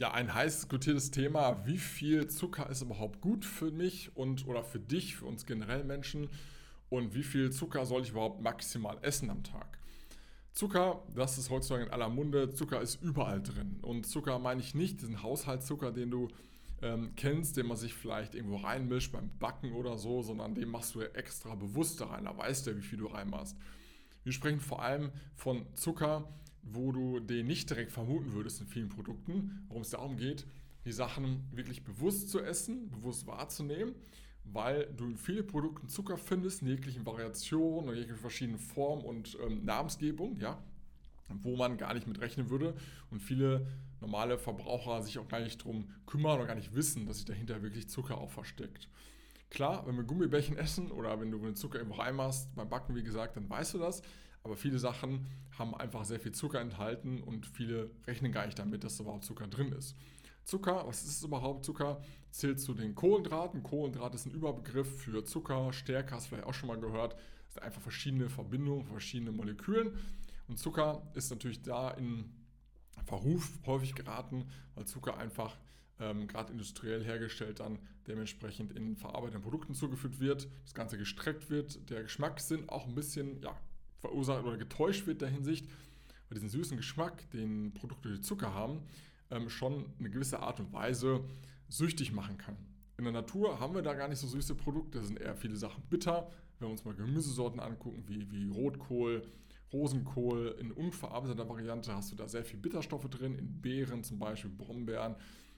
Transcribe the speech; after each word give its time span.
Ja, 0.00 0.12
ein 0.12 0.32
heiß 0.32 0.60
diskutiertes 0.60 1.10
Thema, 1.10 1.66
wie 1.66 1.76
viel 1.76 2.26
Zucker 2.26 2.70
ist 2.70 2.80
überhaupt 2.80 3.20
gut 3.20 3.44
für 3.44 3.70
mich 3.70 4.16
und 4.16 4.46
oder 4.46 4.64
für 4.64 4.80
dich, 4.80 5.16
für 5.16 5.26
uns 5.26 5.44
generell 5.44 5.84
Menschen 5.84 6.30
und 6.88 7.14
wie 7.14 7.22
viel 7.22 7.52
Zucker 7.52 7.84
soll 7.84 8.00
ich 8.00 8.12
überhaupt 8.12 8.40
maximal 8.40 8.96
essen 9.02 9.28
am 9.28 9.42
Tag? 9.42 9.78
Zucker, 10.54 11.02
das 11.14 11.36
ist 11.36 11.50
heutzutage 11.50 11.84
in 11.84 11.90
aller 11.90 12.08
Munde, 12.08 12.48
Zucker 12.48 12.80
ist 12.80 13.02
überall 13.02 13.42
drin. 13.42 13.78
Und 13.82 14.06
Zucker 14.06 14.38
meine 14.38 14.62
ich 14.62 14.74
nicht 14.74 15.02
diesen 15.02 15.22
Haushaltszucker, 15.22 15.92
den 15.92 16.10
du 16.10 16.28
ähm, 16.80 17.12
kennst, 17.14 17.58
den 17.58 17.66
man 17.66 17.76
sich 17.76 17.92
vielleicht 17.92 18.34
irgendwo 18.34 18.56
reinmischt 18.56 19.12
beim 19.12 19.28
Backen 19.38 19.74
oder 19.74 19.98
so, 19.98 20.22
sondern 20.22 20.54
den 20.54 20.70
machst 20.70 20.94
du 20.94 21.02
ja 21.02 21.08
extra 21.08 21.54
bewusst 21.56 22.00
da 22.00 22.06
rein. 22.06 22.24
Da 22.24 22.34
weißt 22.34 22.66
du 22.66 22.70
ja, 22.70 22.76
wie 22.78 22.82
viel 22.82 23.00
du 23.00 23.06
reinmachst. 23.06 23.54
Wir 24.24 24.32
sprechen 24.32 24.60
vor 24.60 24.80
allem 24.80 25.12
von 25.34 25.66
Zucker, 25.74 26.26
wo 26.62 26.92
du 26.92 27.20
den 27.20 27.46
nicht 27.46 27.70
direkt 27.70 27.92
vermuten 27.92 28.32
würdest 28.32 28.60
in 28.60 28.66
vielen 28.66 28.88
Produkten, 28.88 29.64
worum 29.68 29.82
es 29.82 29.90
darum 29.90 30.16
geht, 30.16 30.46
die 30.84 30.92
Sachen 30.92 31.48
wirklich 31.52 31.84
bewusst 31.84 32.30
zu 32.30 32.40
essen, 32.40 32.90
bewusst 32.90 33.26
wahrzunehmen, 33.26 33.94
weil 34.44 34.86
du 34.96 35.04
in 35.06 35.16
vielen 35.16 35.46
Produkten 35.46 35.88
Zucker 35.88 36.16
findest, 36.16 36.62
in 36.62 36.68
jeglichen 36.68 37.04
Variationen, 37.04 37.90
in 37.90 37.96
jeglichen 37.96 38.20
verschiedenen 38.20 38.58
Formen 38.58 39.04
und 39.04 39.36
ähm, 39.44 39.64
Namensgebung, 39.64 40.38
ja, 40.38 40.62
wo 41.42 41.56
man 41.56 41.76
gar 41.76 41.94
nicht 41.94 42.06
mit 42.06 42.20
rechnen 42.20 42.50
würde 42.50 42.74
und 43.10 43.20
viele 43.20 43.66
normale 44.00 44.38
Verbraucher 44.38 45.02
sich 45.02 45.18
auch 45.18 45.28
gar 45.28 45.40
nicht 45.40 45.62
drum 45.62 45.88
kümmern 46.06 46.36
oder 46.38 46.46
gar 46.46 46.54
nicht 46.54 46.74
wissen, 46.74 47.06
dass 47.06 47.18
sich 47.18 47.26
dahinter 47.26 47.62
wirklich 47.62 47.88
Zucker 47.88 48.18
auch 48.18 48.30
versteckt. 48.30 48.88
Klar, 49.50 49.86
wenn 49.86 49.96
wir 49.96 50.04
Gummibärchen 50.04 50.56
essen 50.56 50.90
oder 50.90 51.20
wenn 51.20 51.30
du 51.30 51.38
den 51.38 51.56
Zucker 51.56 51.78
irgendwo 51.78 52.00
reinmachst, 52.00 52.54
beim 52.54 52.68
Backen 52.68 52.94
wie 52.94 53.02
gesagt, 53.02 53.36
dann 53.36 53.50
weißt 53.50 53.74
du 53.74 53.78
das. 53.78 54.02
Aber 54.42 54.56
viele 54.56 54.78
Sachen 54.78 55.26
haben 55.58 55.74
einfach 55.74 56.04
sehr 56.04 56.20
viel 56.20 56.32
Zucker 56.32 56.60
enthalten 56.60 57.22
und 57.22 57.46
viele 57.46 57.90
rechnen 58.06 58.32
gar 58.32 58.46
nicht 58.46 58.58
damit, 58.58 58.84
dass 58.84 58.96
da 58.96 59.04
überhaupt 59.04 59.24
Zucker 59.24 59.46
drin 59.46 59.72
ist. 59.72 59.96
Zucker, 60.44 60.86
was 60.86 61.04
ist 61.04 61.22
überhaupt 61.22 61.64
Zucker? 61.64 62.00
Zählt 62.30 62.60
zu 62.60 62.74
den 62.74 62.94
Kohlenhydraten. 62.94 63.62
Kohlenhydrat 63.62 64.14
ist 64.14 64.26
ein 64.26 64.32
Überbegriff 64.32 65.02
für 65.02 65.24
Zucker, 65.24 65.72
Stärke, 65.72 66.14
hast 66.14 66.26
du 66.26 66.30
vielleicht 66.30 66.46
auch 66.46 66.54
schon 66.54 66.68
mal 66.68 66.80
gehört. 66.80 67.14
Das 67.46 67.54
sind 67.54 67.62
einfach 67.62 67.82
verschiedene 67.82 68.28
Verbindungen, 68.28 68.86
verschiedene 68.86 69.32
Molekülen. 69.32 69.98
Und 70.48 70.58
Zucker 70.58 71.02
ist 71.14 71.30
natürlich 71.30 71.62
da 71.62 71.90
in 71.90 72.32
Verruf 73.04 73.58
häufig 73.66 73.94
geraten, 73.94 74.46
weil 74.74 74.86
Zucker 74.86 75.16
einfach 75.18 75.58
ähm, 76.00 76.26
gerade 76.26 76.52
industriell 76.52 77.04
hergestellt 77.04 77.60
dann 77.60 77.78
dementsprechend 78.06 78.72
in 78.72 78.96
verarbeiteten 78.96 79.42
Produkten 79.42 79.74
zugeführt 79.74 80.18
wird, 80.18 80.48
das 80.64 80.74
Ganze 80.74 80.98
gestreckt 80.98 81.50
wird, 81.50 81.90
der 81.90 82.02
Geschmackssinn 82.02 82.68
auch 82.68 82.86
ein 82.86 82.94
bisschen 82.94 83.40
ja, 83.42 83.56
verursacht 84.00 84.44
oder 84.44 84.56
getäuscht 84.56 85.06
wird 85.06 85.20
der 85.20 85.28
Hinsicht, 85.28 85.66
weil 86.28 86.34
diesen 86.34 86.48
süßen 86.48 86.76
Geschmack, 86.76 87.30
den 87.30 87.72
Produkte, 87.74 88.12
die 88.12 88.20
Zucker 88.20 88.54
haben, 88.54 88.82
ähm, 89.30 89.48
schon 89.48 89.86
eine 89.98 90.10
gewisse 90.10 90.40
Art 90.40 90.60
und 90.60 90.72
Weise 90.72 91.24
süchtig 91.68 92.12
machen 92.12 92.36
kann. 92.38 92.56
In 92.98 93.04
der 93.04 93.12
Natur 93.12 93.60
haben 93.60 93.74
wir 93.74 93.82
da 93.82 93.94
gar 93.94 94.08
nicht 94.08 94.18
so 94.18 94.26
süße 94.26 94.54
Produkte, 94.54 94.98
da 94.98 95.04
sind 95.04 95.18
eher 95.18 95.34
viele 95.34 95.56
Sachen 95.56 95.82
bitter. 95.88 96.30
Wenn 96.58 96.68
wir 96.68 96.72
uns 96.72 96.84
mal 96.84 96.94
Gemüsesorten 96.94 97.60
angucken, 97.60 98.04
wie, 98.06 98.30
wie 98.30 98.48
Rotkohl, 98.48 99.22
Rosenkohl, 99.72 100.56
in 100.60 100.72
unverarbeiteter 100.72 101.48
Variante 101.48 101.94
hast 101.94 102.12
du 102.12 102.16
da 102.16 102.28
sehr 102.28 102.44
viel 102.44 102.58
Bitterstoffe 102.58 103.08
drin, 103.08 103.36
in 103.36 103.60
Beeren 103.60 104.04
zum 104.04 104.18
Beispiel, 104.18 104.50
Brombeeren, 104.50 105.14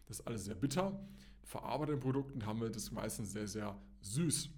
das 0.07 0.21
ist 0.21 0.27
alles 0.27 0.45
sehr 0.45 0.55
bitter. 0.55 1.01
In 1.41 1.49
verarbeiteten 1.49 2.01
Produkten 2.01 2.47
haben 2.47 2.61
wir 2.61 2.71
das 2.71 2.93
meistens 2.93 3.33
sehr, 3.33 3.49
sehr 3.49 3.77
süß. 4.03 4.51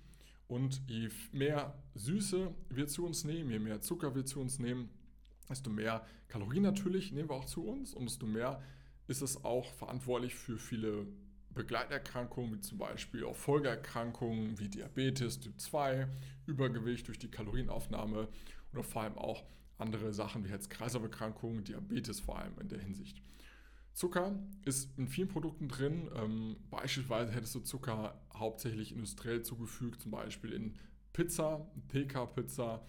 Und 0.47 0.83
je 0.89 1.09
mehr 1.33 1.75
Süße 1.95 2.55
wir 2.69 2.87
zu 2.87 3.07
uns 3.07 3.25
nehmen, 3.25 3.51
je 3.51 3.59
mehr 3.59 3.81
Zucker 3.81 4.15
wir 4.15 4.25
zu 4.25 4.41
uns 4.41 4.59
nehmen, 4.59 4.91
desto 5.49 5.71
mehr 5.71 6.07
Kalorien 6.29 6.63
natürlich 6.63 7.13
nehmen 7.13 7.29
wir 7.29 7.37
auch 7.37 7.45
zu 7.45 7.67
uns 7.67 7.95
und 7.95 8.05
desto 8.07 8.27
mehr 8.27 8.63
ist 9.07 9.23
es 9.23 9.45
auch 9.45 9.73
verantwortlich 9.75 10.35
für 10.35 10.59
viele 10.59 11.07
Begleiterkrankungen, 11.51 12.55
wie 12.55 12.61
zum 12.61 12.79
Beispiel 12.79 13.25
auch 13.25 13.37
Folgeerkrankungen 13.37 14.59
wie 14.59 14.69
Diabetes 14.69 15.41
Typ 15.41 15.61
2, 15.61 16.09
Übergewicht 16.47 17.07
durch 17.09 17.19
die 17.19 17.31
Kalorienaufnahme 17.31 18.29
oder 18.73 18.83
vor 18.83 19.03
allem 19.03 19.17
auch 19.17 19.45
andere 19.79 20.13
Sachen 20.13 20.45
wie 20.45 20.51
Herz-Kreislauf-Erkrankungen, 20.51 21.65
Diabetes 21.65 22.21
vor 22.21 22.39
allem 22.39 22.59
in 22.61 22.69
der 22.69 22.81
Hinsicht. 22.81 23.23
Zucker 23.95 24.37
ist 24.65 24.99
in 24.99 25.07
vielen 25.07 25.29
Produkten 25.29 25.69
drin. 25.69 26.11
Ähm, 26.17 26.57
beispielsweise 26.69 27.33
hättest 27.33 27.55
du 27.55 27.61
Zucker 27.61 28.21
hauptsächlich 28.35 28.93
industriell 28.93 29.43
zugefügt, 29.43 30.01
zum 30.01 30.11
Beispiel 30.11 30.53
in 30.53 30.75
Pizza, 31.13 31.71
PK-Pizza. 31.89 32.85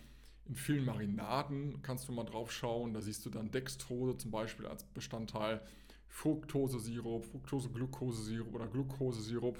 In 0.45 0.55
vielen 0.55 0.83
Marinaden 0.83 1.81
kannst 1.83 2.07
du 2.07 2.11
mal 2.11 2.23
drauf 2.23 2.51
schauen. 2.51 2.93
Da 2.93 3.01
siehst 3.01 3.23
du 3.25 3.29
dann 3.29 3.51
Dextrose 3.51 4.17
zum 4.17 4.31
Beispiel 4.31 4.65
als 4.65 4.83
Bestandteil, 4.83 5.61
Fructose-Sirup, 6.07 7.25
Fructose-Glukosesirup 7.25 8.53
oder 8.53 8.67
Glukosesirup, 8.67 9.59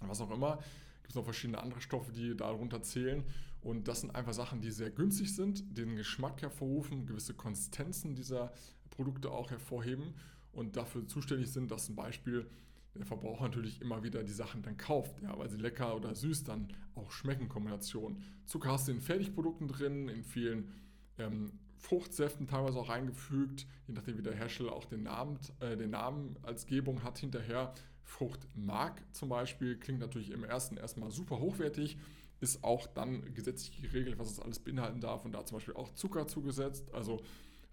was 0.00 0.20
auch 0.20 0.30
immer. 0.30 0.56
Gibt 1.02 1.10
es 1.10 1.14
noch 1.14 1.24
verschiedene 1.24 1.62
andere 1.62 1.80
Stoffe, 1.80 2.12
die 2.12 2.36
darunter 2.36 2.82
zählen. 2.82 3.24
Und 3.62 3.88
das 3.88 4.02
sind 4.02 4.14
einfach 4.14 4.34
Sachen, 4.34 4.60
die 4.60 4.70
sehr 4.70 4.90
günstig 4.90 5.34
sind, 5.34 5.78
den 5.78 5.96
Geschmack 5.96 6.42
hervorrufen, 6.42 7.06
gewisse 7.06 7.32
Konsistenzen 7.32 8.14
dieser 8.14 8.52
Produkte 8.90 9.30
auch 9.30 9.50
hervorheben 9.50 10.14
und 10.58 10.76
dafür 10.76 11.06
zuständig 11.06 11.50
sind, 11.52 11.70
dass 11.70 11.86
zum 11.86 11.94
Beispiel 11.94 12.46
der 12.94 13.06
Verbraucher 13.06 13.44
natürlich 13.44 13.80
immer 13.80 14.02
wieder 14.02 14.24
die 14.24 14.32
Sachen 14.32 14.62
dann 14.62 14.76
kauft, 14.76 15.22
ja, 15.22 15.38
weil 15.38 15.48
sie 15.48 15.56
lecker 15.56 15.94
oder 15.94 16.14
süß 16.14 16.42
dann 16.44 16.68
auch 16.96 17.12
schmecken, 17.12 17.48
Kombination. 17.48 18.20
Zucker 18.44 18.72
hast 18.72 18.88
du 18.88 18.92
in 18.92 19.00
Fertigprodukten 19.00 19.68
drin, 19.68 20.08
in 20.08 20.24
vielen 20.24 20.72
ähm, 21.16 21.52
Fruchtsäften 21.76 22.48
teilweise 22.48 22.78
auch 22.78 22.88
reingefügt, 22.88 23.66
je 23.86 23.94
nachdem 23.94 24.18
wie 24.18 24.22
der 24.22 24.34
Hersteller 24.34 24.72
auch 24.72 24.84
den 24.84 25.04
Namen, 25.04 25.38
äh, 25.60 25.76
den 25.76 25.90
Namen 25.90 26.36
als 26.42 26.66
Gebung 26.66 27.04
hat 27.04 27.18
hinterher. 27.18 27.72
Fruchtmark 28.02 29.00
zum 29.12 29.28
Beispiel 29.28 29.76
klingt 29.76 30.00
natürlich 30.00 30.32
im 30.32 30.42
ersten 30.42 30.76
erstmal 30.76 31.12
super 31.12 31.38
hochwertig, 31.38 31.98
ist 32.40 32.64
auch 32.64 32.86
dann 32.88 33.32
gesetzlich 33.34 33.80
geregelt, 33.80 34.18
was 34.18 34.30
es 34.30 34.40
alles 34.40 34.58
beinhalten 34.58 35.00
darf 35.00 35.24
und 35.24 35.32
da 35.32 35.44
zum 35.44 35.58
Beispiel 35.58 35.74
auch 35.74 35.92
Zucker 35.94 36.26
zugesetzt. 36.26 36.92
Also 36.94 37.22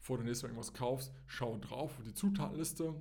bevor 0.06 0.20
du 0.20 0.24
nächstes 0.24 0.44
Mal 0.44 0.50
irgendwas 0.50 0.72
kaufst, 0.72 1.12
schau 1.26 1.58
drauf 1.58 1.98
auf 1.98 2.04
die 2.06 2.14
Zutatenliste, 2.14 2.94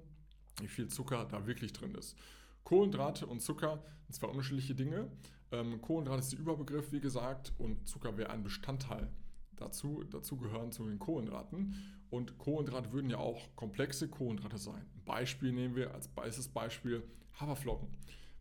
wie 0.58 0.68
viel 0.68 0.88
Zucker 0.88 1.26
da 1.26 1.46
wirklich 1.46 1.74
drin 1.74 1.94
ist. 1.96 2.16
Kohlenhydrate 2.62 3.26
und 3.26 3.42
Zucker 3.42 3.82
sind 4.06 4.14
zwei 4.14 4.28
unterschiedliche 4.28 4.74
Dinge. 4.74 5.10
Ähm, 5.52 5.82
Kohlenhydrate 5.82 6.20
ist 6.20 6.32
der 6.32 6.38
Überbegriff, 6.38 6.92
wie 6.92 7.00
gesagt, 7.00 7.52
und 7.58 7.86
Zucker 7.86 8.16
wäre 8.16 8.30
ein 8.30 8.42
Bestandteil 8.42 9.10
dazu. 9.56 10.02
Dazu 10.10 10.38
gehören 10.38 10.72
zu 10.72 10.86
den 10.86 10.98
Kohlenhydraten. 10.98 11.74
Und 12.08 12.38
Kohlenhydrate 12.38 12.90
würden 12.92 13.10
ja 13.10 13.18
auch 13.18 13.54
komplexe 13.54 14.08
Kohlenhydrate 14.08 14.56
sein. 14.56 14.86
Ein 14.96 15.04
Beispiel 15.04 15.52
nehmen 15.52 15.76
wir 15.76 15.92
als 15.92 16.08
weißes 16.16 16.48
Beispiel 16.48 17.02
Haferflocken. 17.38 17.88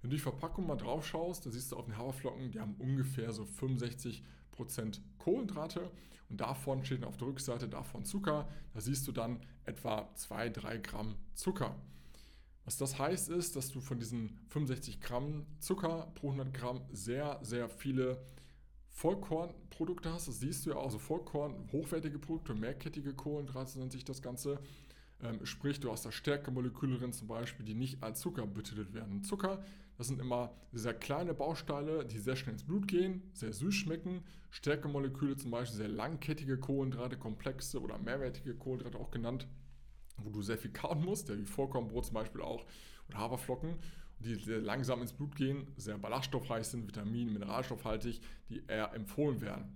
Wenn 0.04 0.10
du 0.10 0.18
die 0.18 0.22
Verpackung 0.22 0.68
mal 0.68 0.76
drauf 0.76 1.08
schaust, 1.08 1.46
da 1.46 1.50
siehst 1.50 1.72
du 1.72 1.78
auf 1.78 1.86
den 1.86 1.98
Haferflocken, 1.98 2.52
die 2.52 2.60
haben 2.60 2.76
ungefähr 2.78 3.32
so 3.32 3.44
65% 3.44 4.22
Kohlenhydrate 5.18 5.90
und 6.30 6.42
davon 6.42 6.84
steht 6.84 7.06
auf 7.06 7.16
der 7.16 7.30
Rückseite 7.30 7.70
davon 7.70 8.04
Zucker. 8.04 8.50
Da 8.74 8.82
siehst 8.82 9.08
du 9.08 9.14
dann 9.14 9.40
etwa 9.64 10.10
2-3 10.18 10.80
Gramm 10.80 11.16
Zucker. 11.36 11.78
Was 12.66 12.76
das 12.78 13.00
heißt 13.00 13.30
ist, 13.30 13.56
dass 13.56 13.72
du 13.72 13.80
von 13.80 13.98
diesen 13.98 14.38
65 14.50 15.00
Gramm 15.00 15.46
Zucker 15.60 16.12
pro 16.16 16.32
100 16.32 16.54
Gramm 16.54 16.82
sehr, 16.92 17.40
sehr 17.42 17.70
viele 17.70 18.26
Vollkornprodukte 18.90 20.12
hast. 20.12 20.28
Das 20.28 20.42
siehst 20.42 20.66
du 20.66 20.72
ja 20.72 20.76
auch, 20.76 20.92
so 20.92 21.00
Vollkorn, 21.00 21.70
hochwertige 21.72 22.20
Produkte, 22.20 22.56
mehrkettige 22.56 23.14
Kohlenhydrate 23.14 23.80
nennt 23.80 23.94
sich 23.94 24.04
das 24.04 24.22
Ganze. 24.22 24.60
Ähm, 25.24 25.46
sprich, 25.46 25.80
du 25.80 25.92
hast 25.92 26.06
da 26.06 26.12
Stärkemoleküle 26.12 26.98
drin 26.98 27.14
zum 27.14 27.28
Beispiel, 27.28 27.66
die 27.66 27.74
nicht 27.74 28.04
als 28.04 28.20
Zucker 28.20 28.46
betitelt 28.46 28.94
werden. 28.94 29.24
Zucker, 29.24 29.64
das 29.98 30.08
sind 30.08 30.20
immer 30.20 30.54
sehr 30.72 30.94
kleine 30.94 31.34
Bausteine, 31.34 32.06
die 32.06 32.20
sehr 32.20 32.36
schnell 32.36 32.54
ins 32.54 32.64
Blut 32.64 32.88
gehen, 32.88 33.24
sehr 33.34 33.54
süß 33.54 33.74
schmecken. 33.74 34.24
Stärkemoleküle 34.52 35.38
zum 35.38 35.52
Beispiel 35.52 35.78
sehr 35.78 35.88
langkettige 35.88 36.60
Kohlenhydrate, 36.60 37.18
komplexe 37.18 37.82
oder 37.82 37.98
mehrwertige 37.98 38.56
Kohlenhydrate 38.56 39.00
auch 39.00 39.12
genannt 39.12 39.48
wo 40.18 40.30
du 40.30 40.42
sehr 40.42 40.58
viel 40.58 40.72
kauen 40.72 41.04
musst, 41.04 41.30
ja, 41.30 41.38
wie 41.38 41.46
Vollkornbrot 41.46 42.06
zum 42.06 42.16
Beispiel 42.16 42.42
auch 42.42 42.66
oder 43.10 43.18
Haferflocken, 43.18 43.76
die 44.20 44.36
sehr 44.36 44.62
langsam 44.62 45.02
ins 45.02 45.14
Blut 45.14 45.36
gehen, 45.36 45.68
sehr 45.76 45.98
ballaststoffreich 45.98 46.66
sind, 46.68 46.88
Vitamin, 46.88 47.34
mineralstoffhaltig, 47.34 48.22
die 48.50 48.64
eher 48.68 48.94
empfohlen 48.94 49.42
werden. 49.42 49.76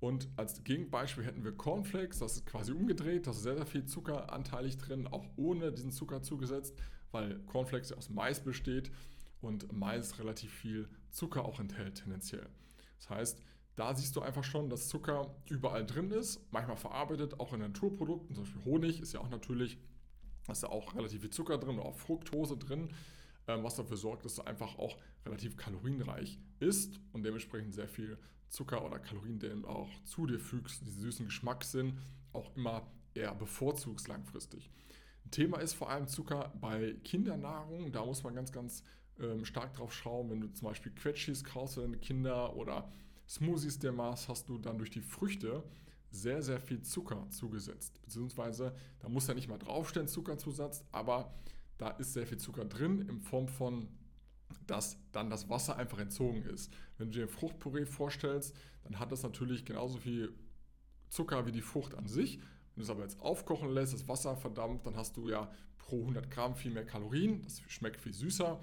Und 0.00 0.28
als 0.36 0.64
Gegenbeispiel 0.64 1.24
hätten 1.24 1.44
wir 1.44 1.52
Cornflakes, 1.52 2.18
das 2.18 2.36
ist 2.36 2.46
quasi 2.46 2.72
umgedreht, 2.72 3.26
da 3.26 3.32
ist 3.32 3.42
sehr, 3.42 3.56
sehr 3.56 3.66
viel 3.66 3.84
Zucker 3.84 4.32
anteilig 4.32 4.78
drin, 4.78 5.06
auch 5.06 5.26
ohne 5.36 5.72
diesen 5.72 5.92
Zucker 5.92 6.22
zugesetzt, 6.22 6.74
weil 7.12 7.38
Cornflakes 7.40 7.90
ja 7.90 7.96
aus 7.98 8.08
Mais 8.08 8.42
besteht 8.42 8.90
und 9.42 9.70
Mais 9.72 10.18
relativ 10.18 10.52
viel 10.52 10.88
Zucker 11.10 11.44
auch 11.44 11.60
enthält 11.60 11.96
tendenziell. 11.96 12.48
Das 12.98 13.10
heißt, 13.10 13.42
da 13.76 13.94
siehst 13.94 14.16
du 14.16 14.22
einfach 14.22 14.44
schon, 14.44 14.70
dass 14.70 14.88
Zucker 14.88 15.34
überall 15.48 15.84
drin 15.84 16.10
ist, 16.10 16.40
manchmal 16.50 16.76
verarbeitet, 16.76 17.38
auch 17.38 17.52
in 17.52 17.60
Naturprodukten, 17.60 18.34
zum 18.34 18.44
Beispiel 18.44 18.64
Honig 18.64 19.00
ist 19.00 19.12
ja 19.12 19.20
auch 19.20 19.28
natürlich, 19.28 19.78
da 20.46 20.52
ist 20.52 20.62
ja 20.62 20.70
auch 20.70 20.94
relativ 20.94 21.20
viel 21.20 21.30
Zucker 21.30 21.58
drin, 21.58 21.78
auch 21.78 21.94
Fructose 21.94 22.56
drin. 22.56 22.88
Ähm, 23.50 23.64
was 23.64 23.74
dafür 23.74 23.96
sorgt, 23.96 24.24
dass 24.24 24.38
er 24.38 24.46
einfach 24.46 24.78
auch 24.78 24.96
relativ 25.26 25.56
kalorienreich 25.56 26.38
ist 26.60 27.00
und 27.12 27.24
dementsprechend 27.24 27.74
sehr 27.74 27.88
viel 27.88 28.18
Zucker 28.48 28.84
oder 28.84 28.98
Kalorien, 28.98 29.38
du 29.38 29.66
auch 29.66 29.88
zu 30.04 30.26
dir 30.26 30.38
fügst, 30.38 30.84
diese 30.86 31.00
süßen 31.00 31.26
Geschmackssinn, 31.26 31.98
auch 32.32 32.54
immer 32.56 32.86
eher 33.14 33.34
bevorzugst 33.34 34.08
langfristig. 34.08 34.70
Thema 35.30 35.58
ist 35.58 35.74
vor 35.74 35.90
allem 35.90 36.08
Zucker 36.08 36.52
bei 36.60 36.94
Kindernahrung. 37.04 37.92
Da 37.92 38.04
muss 38.04 38.22
man 38.22 38.34
ganz, 38.34 38.50
ganz 38.52 38.84
ähm, 39.20 39.44
stark 39.44 39.74
drauf 39.74 39.92
schauen. 39.92 40.30
Wenn 40.30 40.40
du 40.40 40.48
zum 40.48 40.68
Beispiel 40.68 40.92
Quetschis 40.92 41.44
kaufst 41.44 41.74
für 41.74 41.82
deine 41.82 41.98
Kinder 41.98 42.56
oder 42.56 42.90
Smoothies 43.28 43.78
der 43.78 43.92
Maß, 43.92 44.28
hast 44.28 44.48
du 44.48 44.58
dann 44.58 44.78
durch 44.78 44.90
die 44.90 45.00
Früchte 45.00 45.62
sehr, 46.10 46.42
sehr 46.42 46.60
viel 46.60 46.82
Zucker 46.82 47.28
zugesetzt. 47.30 48.00
Beziehungsweise, 48.02 48.74
da 48.98 49.08
muss 49.08 49.28
ja 49.28 49.34
nicht 49.34 49.48
mal 49.48 49.58
draufstehen 49.58 50.08
Zuckerzusatz, 50.08 50.84
aber 50.90 51.32
da 51.80 51.88
ist 51.90 52.12
sehr 52.12 52.26
viel 52.26 52.38
Zucker 52.38 52.64
drin 52.64 53.08
in 53.08 53.20
Form 53.20 53.48
von, 53.48 53.88
dass 54.66 54.98
dann 55.12 55.30
das 55.30 55.48
Wasser 55.48 55.76
einfach 55.76 55.98
entzogen 55.98 56.42
ist. 56.42 56.72
Wenn 56.98 57.10
du 57.10 57.18
dir 57.18 57.28
Fruchtpüree 57.28 57.86
vorstellst, 57.86 58.54
dann 58.84 58.98
hat 58.98 59.12
das 59.12 59.22
natürlich 59.22 59.64
genauso 59.64 59.98
viel 59.98 60.32
Zucker 61.08 61.46
wie 61.46 61.52
die 61.52 61.62
Frucht 61.62 61.94
an 61.94 62.06
sich. 62.06 62.36
Wenn 62.36 62.76
du 62.76 62.82
es 62.82 62.90
aber 62.90 63.02
jetzt 63.02 63.20
aufkochen 63.20 63.70
lässt, 63.70 63.94
das 63.94 64.08
Wasser 64.08 64.36
verdampft, 64.36 64.86
dann 64.86 64.96
hast 64.96 65.16
du 65.16 65.28
ja 65.28 65.50
pro 65.78 66.00
100 66.00 66.30
Gramm 66.30 66.54
viel 66.54 66.70
mehr 66.70 66.84
Kalorien. 66.84 67.42
Das 67.42 67.62
schmeckt 67.68 68.00
viel 68.00 68.12
süßer 68.12 68.60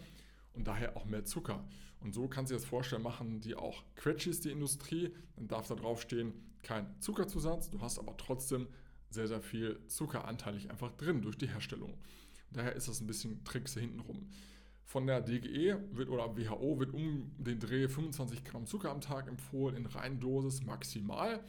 und 0.54 0.68
daher 0.68 0.96
auch 0.96 1.06
mehr 1.06 1.26
Zucker. 1.26 1.66
Und 2.00 2.14
so 2.14 2.28
kannst 2.28 2.52
du 2.52 2.56
dir 2.56 2.60
das 2.60 2.70
vorstellen, 2.70 3.02
machen 3.02 3.42
die 3.42 3.56
auch 3.56 3.84
Quetschis, 3.96 4.42
die 4.42 4.52
Industrie. 4.52 5.12
Dann 5.36 5.48
darf 5.48 5.68
da 5.68 5.76
draufstehen, 5.76 6.34
kein 6.62 7.00
Zuckerzusatz, 7.02 7.70
du 7.72 7.82
hast 7.82 7.98
aber 7.98 8.16
trotzdem 8.18 8.68
sehr, 9.10 9.28
sehr 9.28 9.42
viel 9.42 9.80
Zuckeranteilig 9.88 10.70
einfach 10.70 10.92
drin 10.92 11.22
durch 11.22 11.38
die 11.38 11.48
Herstellung. 11.48 11.98
Daher 12.52 12.76
ist 12.76 12.88
das 12.88 13.02
ein 13.02 13.08
bisschen 13.08 13.44
Trickse 13.44 13.80
hintenrum. 13.80 14.30
Von 14.84 15.06
der 15.06 15.22
DGE 15.22 15.78
wird, 15.92 16.10
oder 16.10 16.38
WHO 16.38 16.80
wird 16.80 16.94
um 16.94 17.32
den 17.38 17.60
Dreh 17.60 17.90
25 17.90 18.46
Gramm 18.46 18.66
Zucker 18.66 18.90
am 18.90 19.02
Tag 19.02 19.28
empfohlen, 19.28 19.76
in 19.76 19.86
Reindosis 19.86 20.64
maximal. 20.64 21.44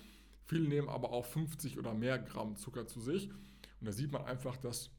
Viele 0.45 0.69
nehmen 0.69 0.89
aber 0.89 1.13
auch 1.13 1.25
50 1.25 1.79
oder 1.79 1.95
mehr 1.95 2.19
Gramm 2.19 2.57
Zucker 2.57 2.87
zu 2.87 3.01
sich. 3.01 3.31
Und 3.31 3.87
da 3.87 3.93
sieht 3.93 4.11
man 4.11 4.25
einfach, 4.25 4.57
dass 4.57 4.91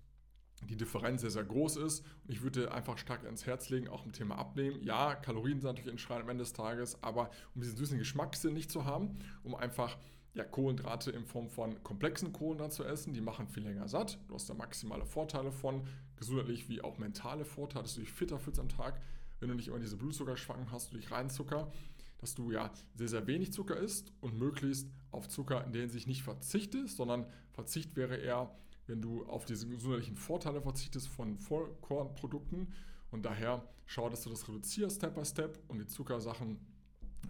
die 0.67 0.77
Differenz 0.77 1.21
sehr, 1.21 1.31
sehr 1.31 1.43
groß 1.43 1.77
ist. 1.77 2.05
Und 2.23 2.31
ich 2.31 2.41
würde 2.41 2.71
einfach 2.71 2.97
stark 2.97 3.23
ins 3.23 3.45
Herz 3.45 3.69
legen, 3.69 3.87
auch 3.87 4.05
im 4.05 4.11
Thema 4.11 4.37
Abnehmen. 4.37 4.81
Ja, 4.83 5.15
Kalorien 5.15 5.59
sind 5.59 5.67
natürlich 5.67 5.91
entscheidend 5.91 6.23
am 6.23 6.29
Ende 6.29 6.43
des 6.43 6.53
Tages, 6.53 7.01
aber 7.03 7.31
um 7.55 7.61
diesen 7.61 7.77
süßen 7.77 7.97
Geschmackssinn 7.97 8.53
nicht 8.53 8.71
zu 8.71 8.85
haben, 8.85 9.19
um 9.43 9.55
einfach 9.55 9.97
ja, 10.33 10.43
Kohlenhydrate 10.43 11.11
in 11.11 11.25
Form 11.25 11.49
von 11.49 11.83
komplexen 11.83 12.31
Kohlenhydraten 12.33 12.71
zu 12.71 12.83
essen, 12.83 13.13
die 13.13 13.21
machen 13.21 13.47
viel 13.47 13.63
länger 13.63 13.87
satt. 13.87 14.19
Du 14.27 14.35
hast 14.35 14.49
da 14.49 14.53
maximale 14.53 15.05
Vorteile 15.05 15.51
von, 15.51 15.87
gesundheitlich 16.17 16.69
wie 16.69 16.81
auch 16.81 16.97
mentale 16.97 17.45
Vorteile, 17.45 17.83
dass 17.83 17.95
du 17.95 18.01
dich 18.01 18.11
fitter 18.11 18.39
fühlst 18.39 18.59
am 18.59 18.69
Tag, 18.69 19.01
wenn 19.39 19.49
du 19.49 19.55
nicht 19.55 19.69
immer 19.69 19.79
diese 19.79 19.97
Blutzuckerschwankungen 19.97 20.71
hast 20.71 20.93
durch 20.93 21.11
Reinzucker 21.11 21.71
dass 22.19 22.35
du 22.35 22.51
ja 22.51 22.71
sehr, 22.95 23.07
sehr 23.07 23.27
wenig 23.27 23.53
Zucker 23.53 23.77
isst 23.77 24.11
und 24.21 24.37
möglichst 24.37 24.87
auf 25.11 25.27
Zucker 25.27 25.65
in 25.65 25.71
der 25.71 25.81
Hinsicht 25.81 26.07
nicht 26.07 26.21
verzichtest, 26.21 26.97
sondern 26.97 27.25
Verzicht 27.53 27.95
wäre 27.95 28.17
eher, 28.17 28.53
wenn 28.87 29.01
du 29.01 29.25
auf 29.25 29.45
diese 29.45 29.67
gesundheitlichen 29.67 30.15
Vorteile 30.15 30.61
verzichtest 30.61 31.07
von 31.07 31.37
Vollkornprodukten. 31.37 32.73
Und 33.11 33.25
daher 33.25 33.67
schau, 33.85 34.09
dass 34.09 34.23
du 34.23 34.29
das 34.29 34.47
reduzierst 34.47 34.97
Step 34.97 35.15
by 35.15 35.25
Step 35.25 35.59
und 35.67 35.79
die 35.79 35.87
Zuckersachen 35.87 36.59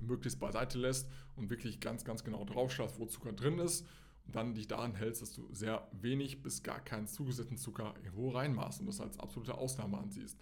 möglichst 0.01 0.39
beiseite 0.39 0.77
lässt 0.77 1.09
und 1.36 1.50
wirklich 1.50 1.80
ganz, 1.80 2.06
ganz 2.06 2.24
genau 2.24 2.45
drauf 2.45 2.71
schaust, 2.71 3.00
wo 3.00 3.06
Zucker 3.06 3.33
drin 3.33 3.59
ist 3.59 3.86
und 4.25 4.36
dann 4.36 4.53
dich 4.53 4.68
daran 4.68 4.95
hältst, 4.95 5.21
dass 5.21 5.33
du 5.33 5.47
sehr 5.53 5.88
wenig 5.91 6.41
bis 6.41 6.63
gar 6.63 6.80
keinen 6.80 7.07
zugesetzten 7.07 7.57
Zucker 7.57 7.95
irgendwo 8.03 8.30
reinmachst 8.30 8.80
und 8.80 8.88
das 8.88 9.01
als 9.01 9.19
absolute 9.19 9.56
Ausnahme 9.56 9.97
ansiehst. 9.97 10.38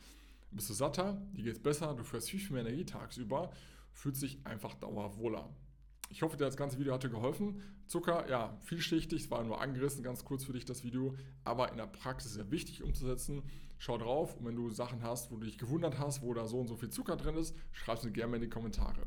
Bist 0.51 0.69
du 0.69 0.73
satter, 0.73 1.21
dir 1.33 1.44
geht 1.44 1.53
es 1.53 1.61
besser, 1.61 1.94
du 1.94 2.03
führst 2.03 2.29
viel, 2.29 2.39
viel 2.39 2.53
mehr 2.53 2.65
Energie 2.65 2.85
tagsüber 2.85 3.51
fühlt 3.97 4.15
sich 4.15 4.45
einfach 4.45 4.75
dauerwohler. 4.75 5.50
Ich 6.09 6.21
hoffe, 6.21 6.38
dir 6.38 6.45
das 6.45 6.55
ganze 6.55 6.79
Video 6.79 6.93
hatte 6.93 7.09
geholfen. 7.09 7.61
Zucker, 7.88 8.29
ja, 8.29 8.57
vielschichtig, 8.61 9.23
es 9.23 9.31
war 9.31 9.43
nur 9.43 9.59
angerissen, 9.59 10.03
ganz 10.03 10.23
kurz 10.23 10.45
für 10.45 10.53
dich 10.53 10.65
das 10.65 10.83
Video, 10.83 11.15
aber 11.43 11.71
in 11.71 11.77
der 11.77 11.88
Praxis 11.88 12.33
sehr 12.33 12.51
wichtig 12.51 12.83
umzusetzen. 12.83 13.43
Schau 13.79 13.97
drauf 13.97 14.38
und 14.38 14.45
wenn 14.45 14.55
du 14.55 14.69
Sachen 14.69 15.03
hast, 15.03 15.31
wo 15.31 15.35
du 15.35 15.45
dich 15.45 15.57
gewundert 15.57 16.00
hast, 16.00 16.21
wo 16.21 16.33
da 16.33 16.47
so 16.47 16.59
und 16.59 16.67
so 16.67 16.75
viel 16.75 16.89
Zucker 16.89 17.17
drin 17.17 17.35
ist, 17.35 17.55
schreib 17.71 17.97
es 17.97 18.03
mir 18.03 18.11
gerne 18.11 18.35
in 18.35 18.43
die 18.43 18.50
Kommentare. 18.50 19.05